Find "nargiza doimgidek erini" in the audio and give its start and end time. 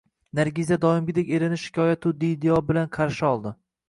0.37-1.59